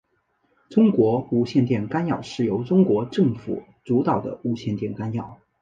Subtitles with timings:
[0.71, 5.37] 中国无线电干扰是由中国政府主导的无线电干扰。